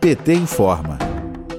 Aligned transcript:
PT 0.00 0.34
informa. 0.34 0.98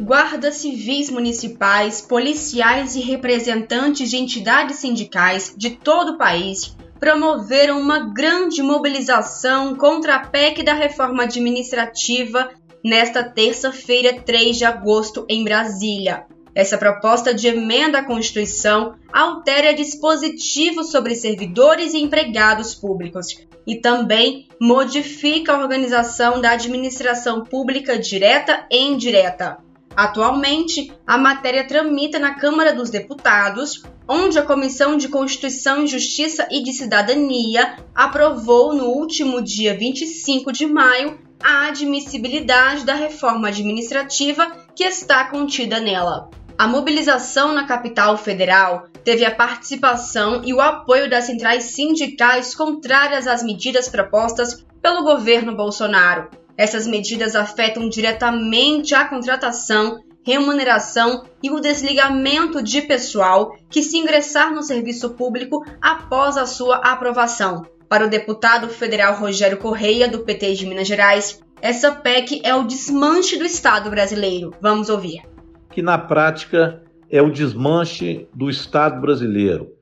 Guardas 0.02 0.56
civis 0.56 1.10
municipais, 1.10 2.02
policiais 2.02 2.96
e 2.96 3.00
representantes 3.00 4.10
de 4.10 4.18
entidades 4.18 4.78
sindicais 4.78 5.54
de 5.58 5.72
todo 5.72 6.14
o 6.14 6.18
país 6.18 6.76
promoveram 7.00 7.80
uma 7.80 8.14
grande 8.14 8.62
mobilização 8.62 9.76
contra 9.76 10.16
a 10.16 10.20
PEC 10.20 10.64
da 10.64 10.74
reforma 10.74 11.24
administrativa 11.24 12.50
nesta 12.84 13.24
terça-feira, 13.24 14.22
3 14.22 14.58
de 14.58 14.66
agosto, 14.66 15.26
em 15.28 15.44
Brasília. 15.44 16.26
Essa 16.56 16.78
proposta 16.78 17.34
de 17.34 17.50
emenda 17.50 18.00
à 18.00 18.04
Constituição 18.06 18.96
altera 19.12 19.74
dispositivos 19.74 20.90
sobre 20.90 21.14
servidores 21.14 21.94
e 21.94 21.98
empregados 21.98 22.74
públicos 22.74 23.28
e 23.68 23.76
também 23.76 24.48
modifica 24.60 25.52
a 25.52 25.60
organização 25.60 26.40
da 26.40 26.52
administração 26.52 27.44
pública 27.44 28.00
direta 28.00 28.66
e 28.72 28.80
indireta. 28.80 29.58
Atualmente, 29.94 30.94
a 31.06 31.18
matéria 31.18 31.68
tramita 31.68 32.20
na 32.20 32.36
Câmara 32.36 32.74
dos 32.74 32.90
Deputados, 32.90 33.84
onde 34.08 34.40
a 34.40 34.42
Comissão 34.42 34.98
de 34.98 35.10
Constituição 35.10 35.86
Justiça 35.86 36.48
e 36.52 36.64
de 36.64 36.72
Cidadania 36.72 37.78
aprovou 37.94 38.74
no 38.74 38.86
último 38.86 39.42
dia 39.42 39.78
25 39.78 40.54
de 40.54 40.66
maio 40.66 41.20
a 41.42 41.68
admissibilidade 41.68 42.86
da 42.86 42.94
reforma 42.94 43.50
administrativa 43.50 44.50
que 44.74 44.84
está 44.84 45.26
contida 45.26 45.80
nela. 45.80 46.30
A 46.58 46.68
mobilização 46.68 47.54
na 47.54 47.66
capital 47.66 48.18
federal 48.18 48.88
teve 49.04 49.26
a 49.26 49.36
participação 49.36 50.42
e 50.46 50.54
o 50.54 50.62
apoio 50.62 51.10
das 51.10 51.26
centrais 51.26 51.66
sindicais 51.66 52.56
contrárias 52.56 53.28
às 53.28 53.44
medidas 53.44 53.90
propostas 53.90 54.66
pelo 54.82 55.04
governo 55.04 55.54
Bolsonaro. 55.54 56.30
Essas 56.58 56.88
medidas 56.88 57.36
afetam 57.36 57.90
diretamente 57.90 58.96
a 58.96 59.04
contratação, 59.04 60.02
remuneração 60.24 61.26
e 61.44 61.52
o 61.52 61.60
desligamento 61.60 62.64
de 62.64 62.82
pessoal 62.84 63.58
que 63.70 63.84
se 63.84 63.98
ingressar 63.98 64.54
no 64.54 64.64
serviço 64.64 65.10
público 65.10 65.62
após 65.82 66.38
a 66.38 66.46
sua 66.46 66.78
aprovação. 66.78 67.66
Para 67.90 68.06
o 68.06 68.10
deputado 68.10 68.70
federal 68.70 69.16
Rogério 69.16 69.58
Correia, 69.58 70.08
do 70.08 70.20
PT 70.20 70.54
de 70.54 70.66
Minas 70.66 70.88
Gerais, 70.88 71.42
essa 71.62 71.92
PEC 71.92 72.40
é 72.46 72.56
o 72.56 72.64
desmanche 72.64 73.38
do 73.38 73.44
Estado 73.44 73.90
brasileiro. 73.90 74.54
Vamos 74.62 74.88
ouvir 74.88 75.35
que 75.76 75.82
na 75.82 75.98
prática 75.98 76.82
é 77.12 77.22
o 77.22 77.30
desmanche 77.30 78.30
do 78.34 78.50
Estado 78.50 79.02
brasileiro. 79.02 79.74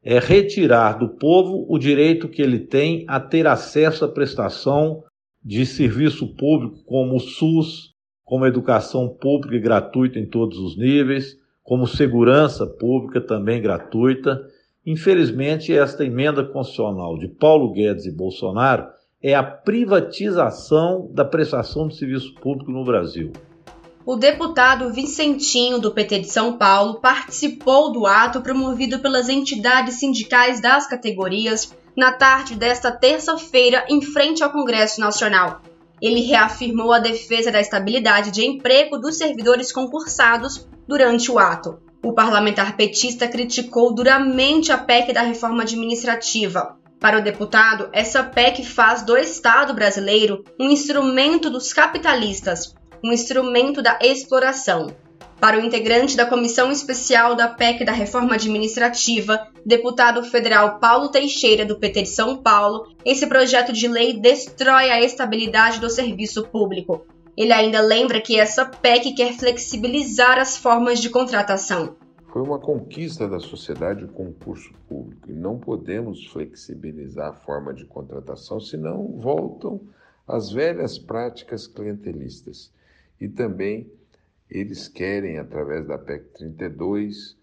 É 0.00 0.20
retirar 0.20 0.96
do 0.96 1.08
povo 1.08 1.66
o 1.68 1.76
direito 1.76 2.28
que 2.28 2.40
ele 2.40 2.60
tem 2.60 3.04
a 3.08 3.18
ter 3.18 3.48
acesso 3.48 4.04
à 4.04 4.08
prestação 4.08 5.02
de 5.44 5.66
serviço 5.66 6.36
público 6.36 6.84
como 6.86 7.16
o 7.16 7.20
SUS, 7.20 7.92
como 8.24 8.46
educação 8.46 9.08
pública 9.08 9.56
e 9.56 9.60
gratuita 9.60 10.20
em 10.20 10.24
todos 10.24 10.56
os 10.56 10.78
níveis, 10.78 11.36
como 11.64 11.84
segurança 11.84 12.64
pública 12.64 13.20
também 13.20 13.60
gratuita. 13.60 14.40
Infelizmente, 14.86 15.76
esta 15.76 16.04
emenda 16.04 16.44
constitucional 16.44 17.18
de 17.18 17.26
Paulo 17.26 17.72
Guedes 17.72 18.06
e 18.06 18.12
Bolsonaro 18.12 18.86
é 19.20 19.34
a 19.34 19.42
privatização 19.42 21.10
da 21.12 21.24
prestação 21.24 21.88
de 21.88 21.96
serviço 21.96 22.32
público 22.36 22.70
no 22.70 22.84
Brasil. 22.84 23.32
O 24.04 24.16
deputado 24.16 24.90
Vicentinho, 24.92 25.78
do 25.78 25.92
PT 25.92 26.20
de 26.20 26.30
São 26.30 26.56
Paulo, 26.56 27.00
participou 27.00 27.92
do 27.92 28.06
ato 28.06 28.40
promovido 28.40 28.98
pelas 29.00 29.28
entidades 29.28 29.96
sindicais 29.96 30.58
das 30.58 30.86
categorias 30.86 31.74
na 31.94 32.10
tarde 32.10 32.54
desta 32.54 32.90
terça-feira, 32.90 33.84
em 33.90 34.00
frente 34.00 34.42
ao 34.42 34.50
Congresso 34.50 35.00
Nacional. 35.00 35.60
Ele 36.00 36.22
reafirmou 36.22 36.94
a 36.94 36.98
defesa 36.98 37.52
da 37.52 37.60
estabilidade 37.60 38.30
de 38.30 38.42
emprego 38.42 38.96
dos 38.96 39.18
servidores 39.18 39.70
concursados 39.70 40.66
durante 40.88 41.30
o 41.30 41.38
ato. 41.38 41.78
O 42.02 42.14
parlamentar 42.14 42.76
petista 42.76 43.28
criticou 43.28 43.94
duramente 43.94 44.72
a 44.72 44.78
PEC 44.78 45.12
da 45.12 45.20
reforma 45.20 45.62
administrativa. 45.62 46.78
Para 46.98 47.18
o 47.18 47.22
deputado, 47.22 47.90
essa 47.92 48.22
PEC 48.22 48.64
faz 48.64 49.02
do 49.02 49.14
Estado 49.14 49.74
brasileiro 49.74 50.42
um 50.58 50.70
instrumento 50.70 51.50
dos 51.50 51.72
capitalistas, 51.72 52.74
um 53.02 53.12
instrumento 53.12 53.82
da 53.82 53.98
exploração. 54.02 54.94
Para 55.40 55.58
o 55.58 55.64
integrante 55.64 56.18
da 56.18 56.26
Comissão 56.26 56.70
Especial 56.70 57.34
da 57.34 57.48
PEC 57.48 57.82
da 57.82 57.92
Reforma 57.92 58.34
Administrativa, 58.34 59.48
deputado 59.64 60.22
federal 60.22 60.78
Paulo 60.78 61.08
Teixeira, 61.08 61.64
do 61.64 61.78
PT 61.78 62.02
de 62.02 62.08
São 62.10 62.36
Paulo, 62.42 62.94
esse 63.06 63.26
projeto 63.26 63.72
de 63.72 63.88
lei 63.88 64.20
destrói 64.20 64.90
a 64.90 65.00
estabilidade 65.00 65.80
do 65.80 65.88
serviço 65.88 66.46
público. 66.48 67.06
Ele 67.34 67.54
ainda 67.54 67.80
lembra 67.80 68.20
que 68.20 68.38
essa 68.38 68.66
PEC 68.66 69.14
quer 69.14 69.32
flexibilizar 69.32 70.38
as 70.38 70.58
formas 70.58 71.00
de 71.00 71.08
contratação. 71.08 71.96
Foi 72.30 72.42
uma 72.42 72.58
conquista 72.58 73.26
da 73.26 73.40
sociedade 73.40 74.04
o 74.04 74.08
concurso 74.08 74.72
público 74.86 75.30
e 75.30 75.32
não 75.32 75.58
podemos 75.58 76.26
flexibilizar 76.26 77.30
a 77.30 77.32
forma 77.32 77.72
de 77.72 77.86
contratação, 77.86 78.60
senão 78.60 79.16
voltam 79.16 79.80
as 80.28 80.52
velhas 80.52 80.98
práticas 80.98 81.66
clientelistas. 81.66 82.70
E 83.20 83.28
também 83.28 83.90
eles 84.50 84.88
querem, 84.88 85.38
através 85.38 85.86
da 85.86 85.98
PEC 85.98 86.24
32, 86.38 87.36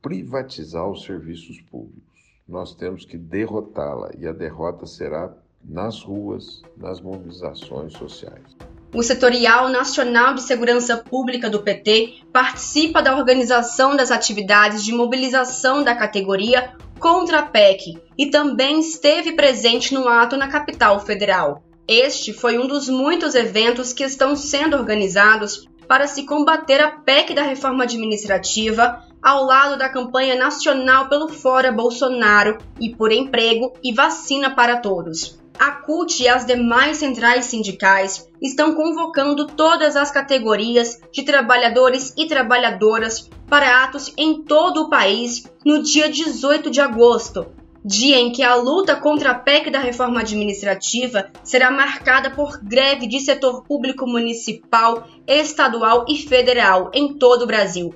privatizar 0.00 0.88
os 0.88 1.04
serviços 1.04 1.60
públicos. 1.62 2.12
Nós 2.46 2.74
temos 2.74 3.04
que 3.04 3.16
derrotá-la 3.16 4.10
e 4.18 4.26
a 4.26 4.32
derrota 4.32 4.86
será 4.86 5.32
nas 5.64 6.02
ruas, 6.02 6.62
nas 6.76 7.00
mobilizações 7.00 7.92
sociais. 7.94 8.56
O 8.94 9.02
Setorial 9.02 9.70
Nacional 9.70 10.34
de 10.34 10.42
Segurança 10.42 10.98
Pública 10.98 11.48
do 11.48 11.62
PT 11.62 12.24
participa 12.30 13.00
da 13.00 13.16
organização 13.16 13.96
das 13.96 14.10
atividades 14.10 14.84
de 14.84 14.92
mobilização 14.92 15.82
da 15.82 15.96
categoria 15.96 16.74
contra 16.98 17.38
a 17.38 17.46
PEC 17.46 17.98
e 18.18 18.26
também 18.26 18.80
esteve 18.80 19.32
presente 19.32 19.94
no 19.94 20.06
ato 20.06 20.36
na 20.36 20.48
capital 20.48 21.00
federal. 21.00 21.64
Este 21.86 22.32
foi 22.32 22.58
um 22.58 22.66
dos 22.66 22.88
muitos 22.88 23.34
eventos 23.34 23.92
que 23.92 24.04
estão 24.04 24.36
sendo 24.36 24.76
organizados 24.76 25.66
para 25.88 26.06
se 26.06 26.24
combater 26.24 26.80
a 26.80 26.90
PEC 26.90 27.34
da 27.34 27.42
reforma 27.42 27.84
administrativa 27.84 29.04
ao 29.22 29.44
lado 29.44 29.76
da 29.76 29.88
campanha 29.88 30.34
nacional 30.34 31.08
pelo 31.08 31.28
Fora 31.28 31.70
Bolsonaro 31.70 32.58
e 32.80 32.94
por 32.94 33.12
emprego 33.12 33.72
e 33.82 33.92
vacina 33.92 34.54
para 34.54 34.78
todos. 34.78 35.38
A 35.58 35.70
CUT 35.70 36.22
e 36.22 36.28
as 36.28 36.44
demais 36.44 36.96
centrais 36.96 37.44
sindicais 37.44 38.28
estão 38.40 38.74
convocando 38.74 39.46
todas 39.46 39.94
as 39.94 40.10
categorias 40.10 41.00
de 41.12 41.22
trabalhadores 41.22 42.12
e 42.16 42.26
trabalhadoras 42.26 43.28
para 43.48 43.84
atos 43.84 44.12
em 44.16 44.42
todo 44.42 44.82
o 44.82 44.88
país 44.88 45.44
no 45.64 45.82
dia 45.82 46.10
18 46.10 46.70
de 46.70 46.80
agosto, 46.80 47.46
dia 47.84 48.16
em 48.18 48.30
que 48.30 48.42
a 48.42 48.54
luta 48.54 48.94
contra 48.94 49.30
a 49.30 49.34
PEC 49.34 49.70
da 49.70 49.80
reforma 49.80 50.20
administrativa 50.20 51.30
será 51.42 51.70
marcada 51.70 52.30
por 52.30 52.58
greve 52.62 53.06
de 53.06 53.20
setor 53.20 53.64
público 53.64 54.06
municipal, 54.06 55.06
estadual 55.26 56.04
e 56.08 56.16
federal 56.16 56.90
em 56.94 57.14
todo 57.14 57.42
o 57.42 57.46
Brasil. 57.46 57.94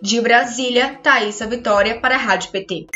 De 0.00 0.20
Brasília, 0.20 0.98
Thaisa 1.02 1.46
Vitória 1.46 2.00
para 2.00 2.14
a 2.14 2.18
Rádio 2.18 2.50
PT. 2.50 2.86